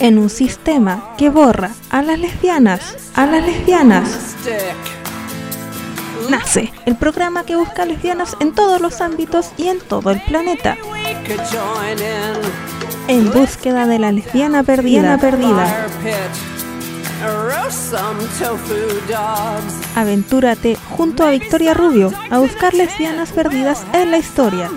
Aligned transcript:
En 0.00 0.18
un 0.18 0.30
sistema 0.30 1.14
que 1.16 1.30
borra 1.30 1.70
a 1.90 2.02
las 2.02 2.18
lesbianas, 2.18 2.96
a 3.14 3.26
las 3.26 3.44
lesbianas. 3.44 4.34
Nace 6.30 6.72
el 6.86 6.96
programa 6.96 7.44
que 7.44 7.56
busca 7.56 7.84
lesbianas 7.84 8.36
en 8.40 8.52
todos 8.52 8.80
los 8.80 9.00
ámbitos 9.00 9.50
y 9.56 9.68
en 9.68 9.78
todo 9.80 10.10
el 10.10 10.20
planeta. 10.22 10.76
En 13.08 13.30
búsqueda 13.32 13.86
de 13.86 13.98
la 13.98 14.12
lesbiana 14.12 14.62
perdida. 14.62 15.18
perdida. 15.18 15.86
Aventúrate 19.94 20.76
junto 20.96 21.24
a 21.24 21.30
Victoria 21.30 21.74
Rubio 21.74 22.12
a 22.30 22.38
buscar 22.38 22.74
lesbianas 22.74 23.32
perdidas 23.32 23.84
en 23.92 24.10
la 24.10 24.18
historia. 24.18 24.70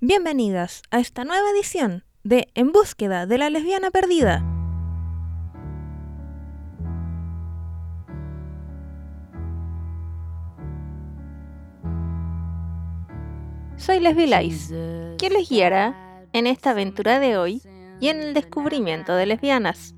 Bienvenidas 0.00 0.82
a 0.90 0.98
esta 0.98 1.24
nueva 1.24 1.48
edición 1.50 2.04
de 2.24 2.48
En 2.54 2.72
búsqueda 2.72 3.24
de 3.24 3.38
la 3.38 3.48
lesbiana 3.48 3.90
perdida. 3.90 4.44
Soy 13.78 13.98
Leslie 14.00 14.26
Lice, 14.26 15.16
quien 15.16 15.32
les 15.32 15.48
guiará 15.48 16.26
en 16.34 16.46
esta 16.46 16.72
aventura 16.72 17.18
de 17.18 17.38
hoy 17.38 17.62
y 18.02 18.08
en 18.08 18.20
el 18.20 18.34
descubrimiento 18.34 19.14
de 19.14 19.26
lesbianas. 19.26 19.94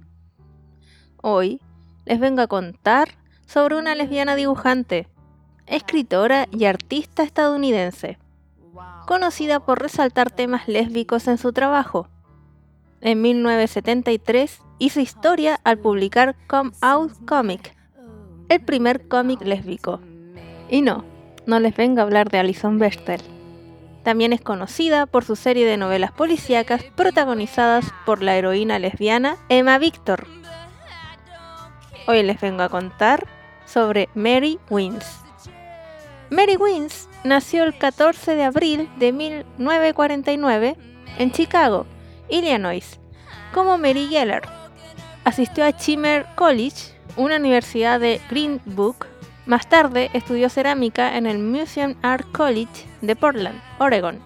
Hoy 1.22 1.58
les 2.04 2.20
vengo 2.20 2.42
a 2.42 2.46
contar 2.46 3.08
sobre 3.46 3.76
una 3.76 3.94
lesbiana 3.94 4.36
dibujante, 4.36 5.08
escritora 5.66 6.46
y 6.52 6.66
artista 6.66 7.22
estadounidense, 7.22 8.18
conocida 9.06 9.58
por 9.58 9.80
resaltar 9.80 10.30
temas 10.30 10.68
lésbicos 10.68 11.26
en 11.28 11.38
su 11.38 11.54
trabajo. 11.54 12.10
En 13.00 13.22
1973 13.22 14.60
hizo 14.78 15.00
historia 15.00 15.58
al 15.64 15.78
publicar 15.78 16.36
Come 16.46 16.72
Out 16.82 17.12
Comic, 17.26 17.74
el 18.50 18.60
primer 18.60 19.08
cómic 19.08 19.40
lésbico. 19.40 19.98
Y 20.68 20.82
no, 20.82 21.06
no 21.46 21.58
les 21.58 21.74
vengo 21.74 22.00
a 22.00 22.02
hablar 22.02 22.28
de 22.28 22.38
Alison 22.38 22.78
Bechtel. 22.78 23.33
También 24.04 24.34
es 24.34 24.42
conocida 24.42 25.06
por 25.06 25.24
su 25.24 25.34
serie 25.34 25.66
de 25.66 25.78
novelas 25.78 26.12
policíacas 26.12 26.84
protagonizadas 26.94 27.86
por 28.04 28.22
la 28.22 28.36
heroína 28.36 28.78
lesbiana 28.78 29.38
Emma 29.48 29.78
Victor. 29.78 30.26
Hoy 32.06 32.22
les 32.22 32.38
vengo 32.38 32.62
a 32.62 32.68
contar 32.68 33.26
sobre 33.64 34.10
Mary 34.14 34.58
Wins. 34.68 35.06
Mary 36.28 36.56
Wins 36.56 37.08
nació 37.24 37.64
el 37.64 37.78
14 37.78 38.34
de 38.34 38.42
abril 38.42 38.90
de 38.98 39.12
1949 39.12 40.76
en 41.18 41.32
Chicago, 41.32 41.86
Illinois, 42.28 43.00
como 43.54 43.78
Mary 43.78 44.08
Geller. 44.08 44.42
Asistió 45.24 45.64
a 45.64 45.72
Chimmer 45.72 46.26
College, 46.34 46.92
una 47.16 47.36
universidad 47.36 48.00
de 48.00 48.20
Greenbook, 48.28 49.06
más 49.46 49.68
tarde 49.68 50.10
estudió 50.12 50.48
cerámica 50.48 51.16
en 51.16 51.26
el 51.26 51.38
Museum 51.38 51.94
Art 52.02 52.26
College 52.32 52.86
de 53.02 53.14
Portland, 53.16 53.60
Oregon. 53.78 54.20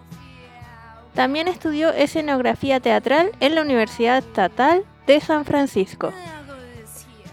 También 1.15 1.49
estudió 1.49 1.91
escenografía 1.91 2.79
teatral 2.79 3.33
en 3.41 3.55
la 3.55 3.63
Universidad 3.63 4.19
Estatal 4.19 4.85
de 5.07 5.21
San 5.21 5.45
Francisco. 5.45 6.13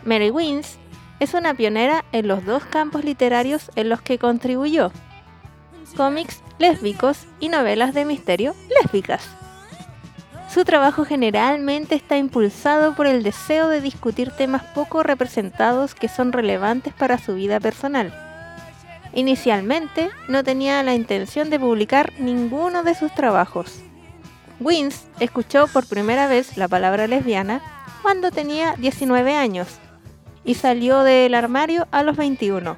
Mary 0.04 0.32
Wins 0.32 0.78
es 1.20 1.34
una 1.34 1.54
pionera 1.54 2.04
en 2.12 2.28
los 2.28 2.46
dos 2.46 2.64
campos 2.66 3.04
literarios 3.04 3.70
en 3.76 3.90
los 3.90 4.02
que 4.02 4.18
contribuyó, 4.18 4.92
cómics 5.96 6.42
lésbicos 6.58 7.26
y 7.40 7.50
novelas 7.50 7.94
de 7.94 8.06
misterio 8.06 8.56
lésbicas. 8.82 9.45
Su 10.56 10.64
trabajo 10.64 11.04
generalmente 11.04 11.96
está 11.96 12.16
impulsado 12.16 12.96
por 12.96 13.08
el 13.08 13.24
deseo 13.24 13.68
de 13.68 13.82
discutir 13.82 14.32
temas 14.32 14.64
poco 14.64 15.04
representados 15.04 15.94
que 15.96 16.08
son 16.08 16.32
relevantes 16.32 16.94
para 16.94 17.18
su 17.18 17.36
vida 17.36 17.60
personal. 17.60 18.14
Inicialmente 19.14 20.12
no 20.30 20.46
tenía 20.46 20.82
la 20.82 20.94
intención 20.94 21.50
de 21.50 21.60
publicar 21.60 22.14
ninguno 22.20 22.84
de 22.84 22.96
sus 22.96 23.14
trabajos. 23.14 23.82
Wins 24.62 25.08
escuchó 25.20 25.68
por 25.68 25.88
primera 25.88 26.30
vez 26.30 26.56
la 26.56 26.70
palabra 26.70 27.06
lesbiana 27.08 27.60
cuando 28.02 28.32
tenía 28.32 28.76
19 28.78 29.36
años 29.36 29.68
y 30.46 30.54
salió 30.54 31.04
del 31.04 31.36
armario 31.36 31.86
a 31.92 32.02
los 32.02 32.16
21. 32.16 32.78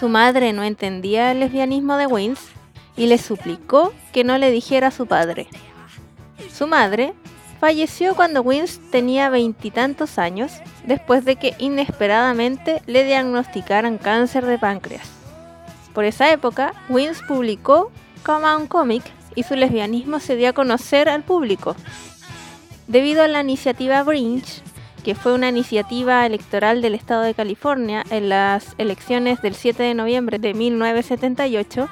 Su 0.00 0.08
madre 0.08 0.54
no 0.54 0.62
entendía 0.62 1.30
el 1.30 1.40
lesbianismo 1.40 1.98
de 1.98 2.06
Wins 2.06 2.40
y 2.96 3.04
le 3.04 3.18
suplicó 3.18 3.92
que 4.14 4.24
no 4.24 4.38
le 4.38 4.50
dijera 4.50 4.86
a 4.86 4.92
su 4.92 5.04
padre. 5.04 5.46
Su 6.56 6.66
madre 6.66 7.12
falleció 7.60 8.14
cuando 8.14 8.40
Wins 8.40 8.80
tenía 8.90 9.28
veintitantos 9.28 10.18
años, 10.18 10.52
después 10.86 11.26
de 11.26 11.36
que 11.36 11.54
inesperadamente 11.58 12.80
le 12.86 13.04
diagnosticaran 13.04 13.98
cáncer 13.98 14.46
de 14.46 14.58
páncreas. 14.58 15.06
Por 15.92 16.06
esa 16.06 16.30
época, 16.30 16.72
Wins 16.88 17.20
publicó 17.28 17.90
Come 18.24 18.46
On 18.46 18.66
Comic 18.68 19.04
y 19.34 19.42
su 19.42 19.54
lesbianismo 19.54 20.18
se 20.18 20.36
dio 20.36 20.48
a 20.48 20.54
conocer 20.54 21.10
al 21.10 21.24
público. 21.24 21.76
Debido 22.86 23.22
a 23.22 23.28
la 23.28 23.42
iniciativa 23.42 24.02
Brinch, 24.02 24.62
que 25.04 25.14
fue 25.14 25.34
una 25.34 25.50
iniciativa 25.50 26.24
electoral 26.24 26.80
del 26.80 26.94
estado 26.94 27.20
de 27.20 27.34
California 27.34 28.02
en 28.08 28.30
las 28.30 28.74
elecciones 28.78 29.42
del 29.42 29.54
7 29.54 29.82
de 29.82 29.94
noviembre 29.94 30.38
de 30.38 30.54
1978 30.54 31.86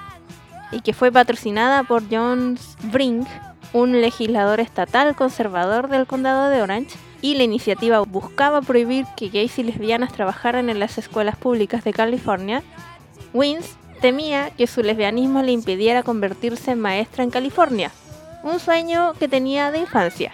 y 0.73 0.81
que 0.81 0.95
fue 0.95 1.13
patrocinada 1.13 1.83
por 1.83 2.03
John 2.11 2.59
Brink, 2.85 3.29
un 3.75 4.01
legislador 4.01 4.61
estatal 4.61 5.15
conservador 5.15 5.89
del 5.89 6.07
condado 6.07 6.49
de 6.49 6.63
Orange, 6.63 6.97
y 7.21 7.35
la 7.35 7.43
iniciativa 7.43 8.01
buscaba 8.01 8.63
prohibir 8.63 9.05
que 9.17 9.29
gays 9.29 9.59
y 9.59 9.65
lesbianas 9.65 10.13
trabajaran 10.13 10.71
en 10.71 10.79
las 10.79 10.97
escuelas 10.97 11.37
públicas 11.37 11.83
de 11.83 11.93
California, 11.93 12.63
Wins 13.33 13.77
temía 14.01 14.51
que 14.51 14.67
su 14.67 14.83
lesbianismo 14.83 15.43
le 15.43 15.53
impidiera 15.53 16.03
convertirse 16.03 16.71
en 16.71 16.81
maestra 16.81 17.25
en 17.25 17.31
California, 17.31 17.91
un 18.43 18.61
sueño 18.61 19.15
que 19.19 19.27
tenía 19.27 19.71
de 19.71 19.79
infancia. 19.79 20.33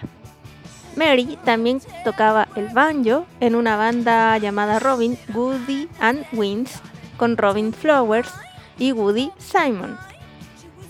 Mary 0.95 1.37
también 1.45 1.81
tocaba 2.03 2.47
el 2.55 2.67
banjo 2.67 3.25
en 3.39 3.55
una 3.55 3.77
banda 3.77 4.37
llamada 4.37 4.77
Robin, 4.79 5.17
Woody 5.33 5.87
and 5.99 6.25
Wins, 6.33 6.81
con 7.17 7.37
Robin 7.37 7.73
Flowers 7.73 8.31
y 8.77 8.91
Woody 8.91 9.31
Simon. 9.37 9.97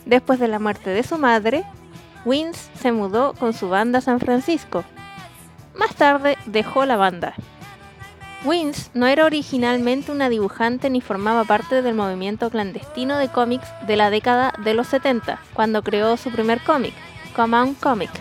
Después 0.05 0.39
de 0.39 0.47
la 0.47 0.57
muerte 0.57 0.89
de 0.89 1.03
su 1.03 1.17
madre, 1.19 1.63
Wins 2.23 2.69
se 2.79 2.91
mudó 2.91 3.33
con 3.33 3.53
su 3.53 3.69
banda 3.69 3.99
a 3.99 4.01
San 4.01 4.19
Francisco. 4.19 4.83
Más 5.75 5.95
tarde 5.95 6.37
dejó 6.45 6.85
la 6.85 6.97
banda. 6.97 7.33
Wins 8.43 8.89
no 8.93 9.07
era 9.07 9.25
originalmente 9.25 10.11
una 10.11 10.29
dibujante 10.29 10.89
ni 10.89 11.01
formaba 11.01 11.43
parte 11.43 11.81
del 11.81 11.95
movimiento 11.95 12.49
clandestino 12.49 13.17
de 13.17 13.29
cómics 13.29 13.67
de 13.85 13.95
la 13.95 14.09
década 14.09 14.53
de 14.63 14.73
los 14.73 14.87
70, 14.87 15.39
cuando 15.53 15.83
creó 15.83 16.17
su 16.17 16.31
primer 16.31 16.59
cómic, 16.63 16.93
Come 17.35 17.75
Comic. 17.79 18.11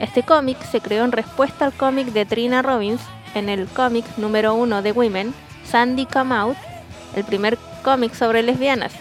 Este 0.00 0.22
cómic 0.22 0.62
se 0.62 0.80
creó 0.80 1.04
en 1.04 1.12
respuesta 1.12 1.66
al 1.66 1.72
cómic 1.72 2.08
de 2.08 2.26
Trina 2.26 2.62
Robbins 2.62 3.00
en 3.34 3.48
el 3.48 3.66
cómic 3.68 4.04
número 4.16 4.54
uno 4.54 4.82
de 4.82 4.92
Women, 4.92 5.34
Sandy 5.64 6.06
Come 6.06 6.34
Out, 6.34 6.56
el 7.14 7.24
primer 7.24 7.58
cómic 7.82 8.14
sobre 8.14 8.42
lesbianas. 8.42 8.92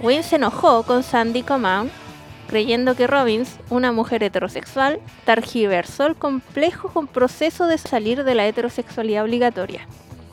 Wins 0.00 0.26
se 0.26 0.36
enojó 0.36 0.82
con 0.82 1.02
Sandy 1.02 1.42
Come 1.42 1.68
Out 1.68 2.05
creyendo 2.46 2.94
que 2.94 3.06
Robbins, 3.06 3.56
una 3.70 3.92
mujer 3.92 4.22
heterosexual, 4.22 5.00
targiversó 5.24 6.06
el 6.06 6.16
complejo 6.16 6.88
con 6.88 7.06
proceso 7.06 7.66
de 7.66 7.78
salir 7.78 8.24
de 8.24 8.34
la 8.34 8.46
heterosexualidad 8.46 9.24
obligatoria. 9.24 9.86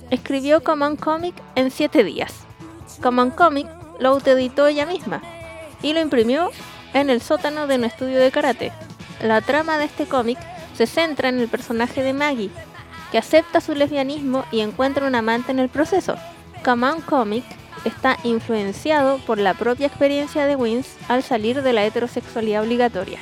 Escribió 0.10 0.64
Common 0.64 0.96
Comic 0.96 1.36
en 1.56 1.72
7 1.72 2.04
días. 2.04 2.46
Common 3.02 3.32
Comic 3.32 3.68
lo 4.00 4.10
autoeditó 4.10 4.68
ella 4.68 4.86
misma 4.86 5.22
y 5.82 5.94
lo 5.94 6.02
imprimió 6.02 6.52
en 6.94 7.10
el 7.10 7.22
sótano 7.22 7.68
de 7.68 7.76
un 7.76 7.84
estudio 7.84 8.20
de 8.20 8.32
karate. 8.32 8.72
La 9.22 9.42
trama 9.42 9.78
de 9.78 9.86
este 9.86 10.06
cómic 10.06 10.38
se 10.76 10.88
centra 10.88 11.30
en 11.30 11.40
el 11.40 11.48
personaje 11.48 12.04
de 12.04 12.14
Maggie, 12.14 12.52
que 13.12 13.18
acepta 13.18 13.62
su 13.62 13.76
lesbianismo 13.76 14.46
y 14.52 14.62
encuentra 14.62 15.08
un 15.08 15.16
amante 15.16 15.52
en 15.52 15.60
el 15.60 15.70
proceso. 15.70 16.16
Common 16.64 17.02
Comic 17.02 17.44
está 17.86 18.18
influenciado 18.24 19.18
por 19.20 19.38
la 19.38 19.54
propia 19.54 19.88
experiencia 19.88 20.46
de 20.46 20.56
Wins 20.56 20.88
al 21.08 21.24
salir 21.24 21.62
de 21.62 21.74
la 21.74 21.86
heterosexualidad 21.86 22.64
obligatoria. 22.64 23.20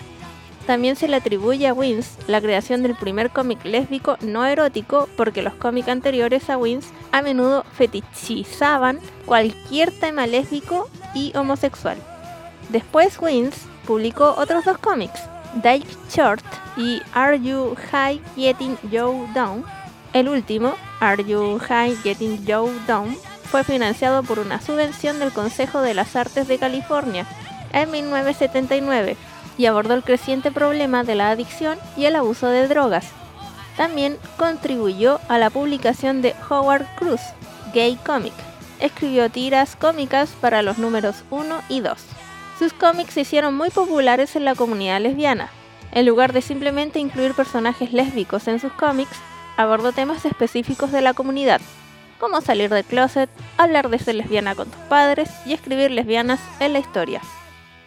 También 0.66 0.96
se 0.96 1.08
le 1.08 1.16
atribuye 1.16 1.68
a 1.68 1.74
Wins 1.74 2.18
la 2.28 2.40
creación 2.40 2.84
del 2.84 2.96
primer 2.96 3.31
cómic 3.31 3.63
lésbico 3.66 4.18
no 4.22 4.46
erótico 4.46 5.10
porque 5.18 5.42
los 5.42 5.54
cómics 5.56 5.90
anteriores 5.90 6.50
a 6.50 6.58
Wins 6.58 6.86
a 7.12 7.22
menudo 7.22 7.66
fetichizaban 7.74 9.00
cualquier 9.25 9.92
tema 9.92 10.28
lésbico 10.28 10.90
y 11.16 11.36
homosexual. 11.36 11.98
Después 12.69 13.19
Wins 13.19 13.56
publicó 13.86 14.36
otros 14.38 14.64
dos 14.64 14.78
cómics, 14.78 15.19
Dyke 15.56 15.88
Short 16.10 16.46
y 16.78 17.02
Are 17.14 17.40
You 17.40 17.75
High 17.92 18.22
Getting 18.36 18.78
Joe 18.92 19.28
Down. 19.34 19.66
El 20.14 20.30
último, 20.30 20.75
Are 21.00 21.24
You 21.24 21.60
High 21.60 21.98
Getting 22.04 22.46
Joe 22.48 22.72
Down, 22.88 23.18
fue 23.51 23.65
financiado 23.65 24.24
por 24.24 24.39
una 24.39 24.62
subvención 24.62 25.19
del 25.19 25.33
Consejo 25.33 25.81
de 25.81 25.94
las 25.94 26.15
Artes 26.15 26.48
de 26.48 26.57
California 26.57 27.25
en 27.74 27.92
1979 27.92 29.18
y 29.57 29.65
abordó 29.65 29.94
el 29.94 30.03
creciente 30.03 30.51
problema 30.51 31.03
de 31.03 31.15
la 31.15 31.31
adicción 31.31 31.77
y 31.98 32.06
el 32.06 32.15
abuso 32.15 32.48
de 32.48 32.69
drogas. 32.69 33.07
También 33.75 34.18
contribuyó 34.38 35.19
a 35.27 35.38
la 35.38 35.50
publicación 35.50 36.21
de 36.21 36.33
Howard 36.50 36.86
Cruz, 36.95 37.19
Gay 37.74 37.98
Comic. 38.06 38.33
Escribió 38.80 39.30
tiras 39.30 39.75
cómicas 39.75 40.30
para 40.39 40.62
los 40.62 40.77
números 40.77 41.18
1 41.30 41.62
y 41.68 41.81
2. 41.81 41.97
Sus 42.57 42.71
cómics 42.71 43.15
se 43.15 43.21
hicieron 43.21 43.54
muy 43.54 43.69
populares 43.69 44.38
en 44.38 44.45
la 44.45 44.56
comunidad 44.56 45.01
lesbiana. 45.01 45.50
En 45.92 46.06
lugar 46.06 46.31
de 46.31 46.42
simplemente 46.42 47.00
incluir 47.00 47.33
personajes 47.33 47.92
lésbicos 47.92 48.47
en 48.47 48.62
sus 48.62 48.71
cómics, 48.71 49.18
abordó 49.57 49.92
temas 49.92 50.24
específicos 50.24 50.94
de 50.94 51.01
la 51.01 51.13
comunidad, 51.13 51.59
como 52.21 52.39
salir 52.39 52.69
del 52.69 52.85
closet, 52.85 53.29
hablar 53.57 53.89
de 53.89 53.97
ser 53.97 54.15
lesbiana 54.15 54.53
con 54.53 54.69
tus 54.69 54.79
padres 54.83 55.29
y 55.45 55.53
escribir 55.53 55.89
lesbianas 55.89 56.39
en 56.59 56.71
la 56.71 56.79
historia. 56.79 57.19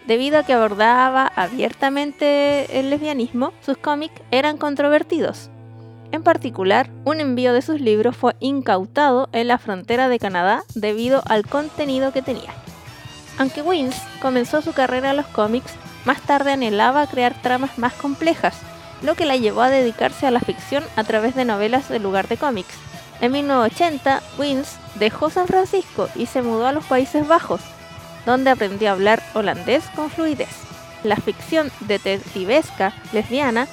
Debido 0.09 0.39
a 0.39 0.43
que 0.43 0.53
abordaba 0.53 1.33
abiertamente 1.37 2.79
el 2.79 2.91
lesbianismo, 2.91 3.53
sus 3.65 3.79
cómics 3.79 4.21
eran 4.33 4.59
controvertidos. 4.59 5.51
En 6.11 6.23
particular, 6.23 6.91
un 7.05 7.21
envío 7.21 7.53
de 7.53 7.63
sus 7.63 7.81
libros 7.81 8.17
fue 8.17 8.35
incautado 8.41 9.29
en 9.33 9.49
la 9.49 9.59
frontera 9.59 10.09
de 10.09 10.19
Canadá 10.19 10.65
debido 10.75 11.23
al 11.27 11.47
contenido 11.47 12.13
que 12.13 12.21
tenía. 12.21 12.53
Aunque 13.39 13.63
Wins 13.63 13.97
comenzó 14.21 14.63
su 14.63 14.73
carrera 14.73 15.11
en 15.11 15.17
los 15.17 15.27
cómics, 15.27 15.73
más 16.05 16.21
tarde 16.21 16.53
anhelaba 16.53 17.07
crear 17.07 17.41
tramas 17.41 17.79
más 17.79 17.95
complejas, 17.95 18.57
lo 19.01 19.15
que 19.15 19.27
la 19.27 19.37
llevó 19.37 19.63
a 19.63 19.71
dedicarse 19.71 20.27
a 20.27 20.31
la 20.31 20.41
ficción 20.41 20.85
a 20.97 21.05
través 21.05 21.35
de 21.35 21.45
novelas 21.45 21.91
en 21.91 22.03
lugar 22.03 22.29
de 22.29 22.37
cómics. 22.37 22.75
En 23.21 23.33
1980, 23.33 24.23
Wins 24.39 24.77
dejó 24.97 25.31
San 25.31 25.47
Francisco 25.47 26.09
y 26.15 26.27
se 26.27 26.43
mudó 26.43 26.67
a 26.67 26.73
los 26.73 26.85
Países 26.85 27.27
Bajos, 27.27 27.61
donde 28.27 28.51
aprendió 28.51 28.89
a 28.89 28.93
hablar 28.93 29.23
holandés 29.35 29.85
con 29.95 30.11
fluidez. 30.11 30.49
La 31.03 31.17
ficción 31.17 31.71
detectivesca 31.81 32.93
lesbiana 33.13 33.69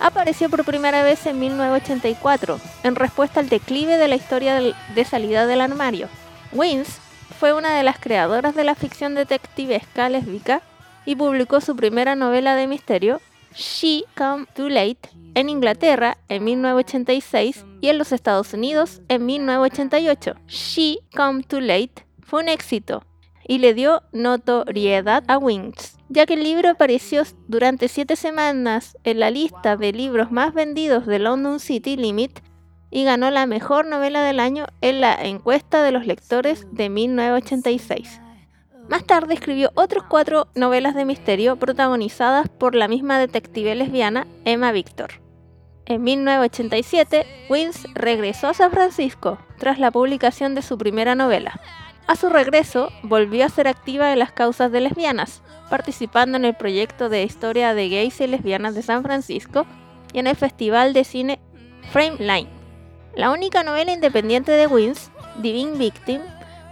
apareció 0.00 0.50
por 0.50 0.64
primera 0.64 1.02
vez 1.02 1.26
en 1.26 1.38
1984, 1.38 2.60
en 2.82 2.96
respuesta 2.96 3.40
al 3.40 3.48
declive 3.48 3.96
de 3.96 4.08
la 4.08 4.16
historia 4.16 4.60
de 4.60 5.04
salida 5.04 5.46
del 5.46 5.60
armario. 5.60 6.08
Wins 6.52 6.98
fue 7.38 7.52
una 7.52 7.76
de 7.76 7.82
las 7.82 7.98
creadoras 7.98 8.54
de 8.54 8.64
la 8.64 8.74
ficción 8.74 9.14
detectivesca 9.14 10.08
lésbica 10.08 10.62
y 11.04 11.16
publicó 11.16 11.60
su 11.60 11.76
primera 11.76 12.14
novela 12.16 12.54
de 12.54 12.66
misterio, 12.66 13.20
She 13.56 14.04
Come 14.16 14.46
Too 14.54 14.68
Late, 14.68 15.10
en 15.34 15.48
Inglaterra 15.48 16.18
en 16.28 16.44
1986 16.44 17.64
y 17.80 17.88
en 17.88 17.98
los 17.98 18.12
Estados 18.12 18.52
Unidos 18.52 19.00
en 19.08 19.26
1988. 19.26 20.34
She 20.48 20.98
Come 21.14 21.42
Too 21.44 21.60
Late 21.60 22.06
fue 22.20 22.42
un 22.42 22.48
éxito 22.48 23.04
y 23.46 23.58
le 23.58 23.74
dio 23.74 24.02
notoriedad 24.12 25.22
a 25.28 25.38
Wings, 25.38 25.98
ya 26.08 26.26
que 26.26 26.34
el 26.34 26.42
libro 26.42 26.70
apareció 26.70 27.22
durante 27.46 27.88
siete 27.88 28.16
semanas 28.16 28.96
en 29.04 29.20
la 29.20 29.30
lista 29.30 29.76
de 29.76 29.92
libros 29.92 30.32
más 30.32 30.52
vendidos 30.52 31.06
de 31.06 31.18
London 31.18 31.60
City 31.60 31.96
Limit 31.96 32.40
y 32.90 33.04
ganó 33.04 33.30
la 33.30 33.46
mejor 33.46 33.86
novela 33.86 34.22
del 34.22 34.40
año 34.40 34.66
en 34.80 35.00
la 35.00 35.14
encuesta 35.14 35.82
de 35.82 35.92
los 35.92 36.06
lectores 36.06 36.66
de 36.72 36.88
1986. 36.88 38.20
Más 38.88 39.04
tarde 39.04 39.34
escribió 39.34 39.70
otros 39.74 40.04
cuatro 40.04 40.48
novelas 40.54 40.94
de 40.94 41.04
misterio 41.04 41.56
protagonizadas 41.56 42.48
por 42.48 42.74
la 42.74 42.86
misma 42.86 43.18
detective 43.18 43.74
lesbiana 43.74 44.26
Emma 44.44 44.72
Victor. 44.72 45.24
En 45.86 46.02
1987, 46.02 47.26
Wins 47.48 47.86
regresó 47.94 48.48
a 48.48 48.54
San 48.54 48.70
Francisco 48.70 49.38
tras 49.58 49.78
la 49.78 49.90
publicación 49.90 50.54
de 50.54 50.62
su 50.62 50.76
primera 50.76 51.14
novela. 51.14 51.60
A 52.06 52.16
su 52.16 52.28
regreso, 52.28 52.90
volvió 53.02 53.46
a 53.46 53.48
ser 53.48 53.68
activa 53.68 54.12
en 54.12 54.18
las 54.18 54.32
causas 54.32 54.70
de 54.70 54.80
lesbianas, 54.80 55.42
participando 55.70 56.36
en 56.36 56.44
el 56.44 56.54
proyecto 56.54 57.08
de 57.08 57.22
historia 57.22 57.74
de 57.74 57.88
gays 57.88 58.20
y 58.20 58.26
lesbianas 58.26 58.74
de 58.74 58.82
San 58.82 59.02
Francisco 59.02 59.66
y 60.12 60.18
en 60.18 60.26
el 60.26 60.36
Festival 60.36 60.92
de 60.92 61.04
Cine 61.04 61.40
Frame 61.90 62.16
Line. 62.18 62.48
La 63.16 63.30
única 63.30 63.62
novela 63.62 63.92
independiente 63.92 64.52
de 64.52 64.66
Wins, 64.66 65.10
Divine 65.40 65.78
Victim, 65.78 66.20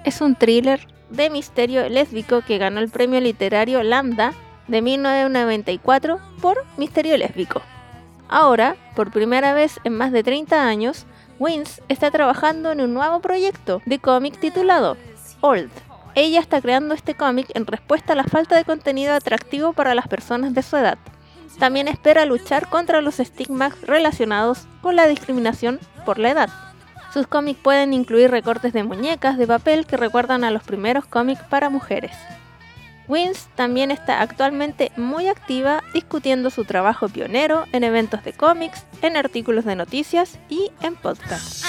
es 0.04 0.20
un 0.20 0.34
thriller 0.34 0.91
de 1.12 1.30
misterio 1.30 1.88
lésbico 1.88 2.40
que 2.40 2.58
ganó 2.58 2.80
el 2.80 2.88
premio 2.88 3.20
literario 3.20 3.82
Lambda 3.82 4.32
de 4.66 4.82
1994 4.82 6.18
por 6.40 6.64
Misterio 6.76 7.16
Lésbico. 7.16 7.62
Ahora, 8.28 8.76
por 8.96 9.10
primera 9.10 9.52
vez 9.52 9.78
en 9.84 9.94
más 9.94 10.10
de 10.10 10.22
30 10.22 10.66
años, 10.66 11.06
Wins 11.38 11.82
está 11.88 12.10
trabajando 12.10 12.72
en 12.72 12.80
un 12.80 12.94
nuevo 12.94 13.20
proyecto 13.20 13.82
de 13.84 13.98
cómic 13.98 14.38
titulado 14.38 14.96
Old. 15.42 15.70
Ella 16.14 16.40
está 16.40 16.60
creando 16.60 16.94
este 16.94 17.14
cómic 17.14 17.46
en 17.54 17.66
respuesta 17.66 18.14
a 18.14 18.16
la 18.16 18.24
falta 18.24 18.56
de 18.56 18.64
contenido 18.64 19.12
atractivo 19.14 19.72
para 19.72 19.94
las 19.94 20.08
personas 20.08 20.54
de 20.54 20.62
su 20.62 20.76
edad. 20.76 20.98
También 21.58 21.88
espera 21.88 22.24
luchar 22.24 22.68
contra 22.68 23.02
los 23.02 23.20
estigmas 23.20 23.78
relacionados 23.82 24.66
con 24.80 24.96
la 24.96 25.06
discriminación 25.06 25.78
por 26.06 26.18
la 26.18 26.30
edad. 26.30 26.71
Sus 27.12 27.26
cómics 27.26 27.60
pueden 27.62 27.92
incluir 27.92 28.30
recortes 28.30 28.72
de 28.72 28.84
muñecas 28.84 29.36
de 29.36 29.46
papel 29.46 29.84
que 29.86 29.98
recuerdan 29.98 30.44
a 30.44 30.50
los 30.50 30.62
primeros 30.62 31.04
cómics 31.04 31.42
para 31.42 31.68
mujeres. 31.68 32.12
Wins 33.06 33.48
también 33.54 33.90
está 33.90 34.22
actualmente 34.22 34.92
muy 34.96 35.28
activa 35.28 35.82
discutiendo 35.92 36.48
su 36.48 36.64
trabajo 36.64 37.10
pionero 37.10 37.66
en 37.72 37.84
eventos 37.84 38.24
de 38.24 38.32
cómics, 38.32 38.86
en 39.02 39.18
artículos 39.18 39.66
de 39.66 39.76
noticias 39.76 40.38
y 40.48 40.70
en 40.80 40.94
podcasts. 40.96 41.66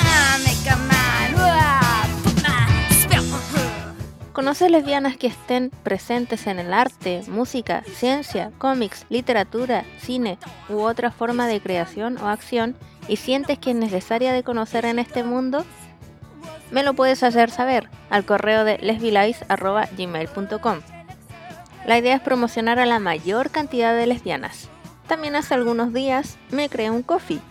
¿Conoces 4.31 4.71
lesbianas 4.71 5.17
que 5.17 5.27
estén 5.27 5.69
presentes 5.83 6.47
en 6.47 6.59
el 6.59 6.73
arte, 6.73 7.21
música, 7.27 7.83
ciencia, 7.95 8.51
cómics, 8.57 9.05
literatura, 9.09 9.83
cine 9.99 10.39
u 10.69 10.79
otra 10.79 11.11
forma 11.11 11.47
de 11.47 11.61
creación 11.61 12.17
o 12.17 12.27
acción 12.29 12.75
y 13.07 13.17
sientes 13.17 13.59
que 13.59 13.71
es 13.71 13.75
necesaria 13.75 14.33
de 14.33 14.43
conocer 14.43 14.85
en 14.85 14.99
este 14.99 15.23
mundo? 15.23 15.65
Me 16.71 16.83
lo 16.83 16.93
puedes 16.93 17.23
hacer 17.23 17.51
saber 17.51 17.89
al 18.09 18.25
correo 18.25 18.63
de 18.63 18.77
lesbilice.gmail.com. 18.79 20.79
La 21.85 21.97
idea 21.97 22.15
es 22.15 22.21
promocionar 22.21 22.79
a 22.79 22.85
la 22.85 22.99
mayor 22.99 23.51
cantidad 23.51 23.95
de 23.95 24.07
lesbianas. 24.07 24.69
También 25.07 25.35
hace 25.35 25.53
algunos 25.53 25.93
días 25.93 26.37
me 26.49 26.69
creé 26.69 26.89
un 26.89 27.03
coffee. 27.03 27.41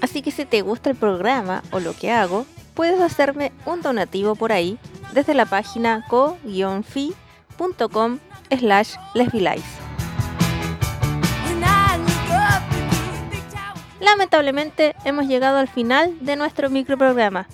Así 0.00 0.22
que 0.22 0.30
si 0.30 0.44
te 0.44 0.62
gusta 0.62 0.90
el 0.90 0.96
programa 0.96 1.62
o 1.70 1.80
lo 1.80 1.94
que 1.94 2.10
hago, 2.10 2.46
puedes 2.74 3.00
hacerme 3.00 3.52
un 3.64 3.82
donativo 3.82 4.34
por 4.34 4.52
ahí 4.52 4.78
desde 5.12 5.34
la 5.34 5.46
página 5.46 6.04
co-fi.com 6.08 7.18
slash 8.50 8.94
Lamentablemente 14.00 14.94
hemos 15.04 15.26
llegado 15.26 15.58
al 15.58 15.68
final 15.68 16.14
de 16.20 16.36
nuestro 16.36 16.70
microprograma. 16.70 17.46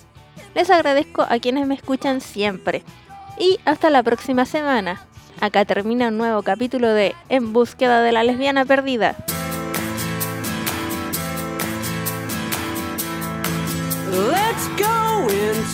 Les 0.55 0.69
agradezco 0.69 1.25
a 1.27 1.39
quienes 1.39 1.67
me 1.67 1.75
escuchan 1.75 2.21
siempre. 2.21 2.83
Y 3.37 3.59
hasta 3.65 3.89
la 3.89 4.03
próxima 4.03 4.45
semana. 4.45 5.05
Acá 5.39 5.65
termina 5.65 6.09
un 6.09 6.17
nuevo 6.17 6.43
capítulo 6.43 6.89
de 6.89 7.15
En 7.29 7.53
búsqueda 7.53 8.01
de 8.01 8.11
la 8.11 8.23
lesbiana 8.23 8.65
perdida. 8.65 9.15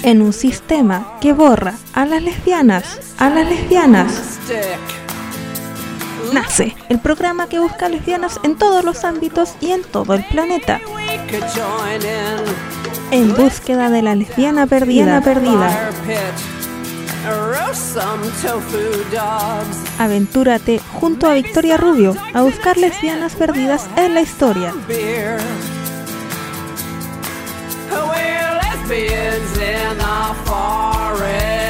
En 0.04 0.22
un 0.22 0.34
sistema 0.34 1.18
que 1.20 1.34
borra 1.34 1.74
a 1.94 2.06
las 2.06 2.24
lesbianas, 2.24 3.16
a 3.18 3.30
las 3.30 3.50
lesbianas. 3.50 4.40
Nace 6.34 6.76
el 6.90 7.00
programa 7.00 7.48
que 7.48 7.60
busca 7.60 7.90
lesbianas 7.90 8.40
en 8.44 8.58
todos 8.58 8.84
los 8.84 9.04
ámbitos 9.04 9.56
y 9.62 9.72
en 9.72 9.84
todo 9.84 10.14
el 10.14 10.24
planeta. 10.26 10.80
En 13.12 13.36
búsqueda 13.36 13.90
de 13.90 14.02
la 14.02 14.16
lesbiana 14.16 14.68
perdida. 14.68 15.22
perdida. 15.22 15.90
Aventúrate 19.98 20.80
junto 20.94 21.28
a 21.28 21.34
Victoria 21.34 21.78
Rubio 21.78 22.16
a 22.34 22.42
buscar 22.42 22.78
lesbianas 22.78 23.36
perdidas 23.36 23.88
en 23.98 24.14
la 24.14 24.22
historia. 24.22 24.74
in 28.92 29.98
the 29.98 30.36
fall. 30.46 31.69